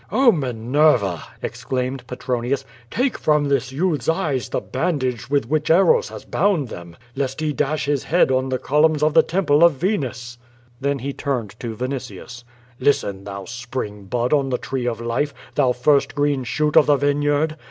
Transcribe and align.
*'0, 0.11 0.31
Minerva!" 0.35 1.21
exclaimed 1.43 2.07
Petronius, 2.07 2.65
*'take 2.89 3.19
from 3.19 3.45
this 3.49 3.71
youth's 3.71 4.09
eyes 4.09 4.49
the 4.49 4.59
bandage 4.59 5.29
with 5.29 5.47
which 5.47 5.69
Eros 5.69 6.09
has 6.09 6.25
bound 6.25 6.69
them— 6.69 6.95
lest 7.15 7.39
he 7.39 7.53
djBoh 7.53 7.85
his 7.85 8.05
head 8.05 8.31
on 8.31 8.49
the 8.49 8.57
columns 8.57 9.03
of 9.03 9.13
the 9.13 9.21
temple 9.21 9.63
of 9.63 9.73
jg 9.73 9.99
QUO 9.99 10.01
VADtS. 10.01 10.37
Then 10.79 10.97
he 10.97 11.13
turned 11.13 11.51
to 11.59 11.75
Vinitius: 11.75 12.43
"Listen, 12.79 13.25
thou 13.25 13.45
spring 13.45 14.05
bud 14.05 14.33
on 14.33 14.49
the 14.49 14.57
tree 14.57 14.87
of 14.87 14.99
life, 14.99 15.35
thou 15.53 15.71
first 15.71 16.15
green 16.15 16.43
shoot 16.45 16.75
of 16.75 16.87
the 16.87 16.95
vineyard. 16.95 17.55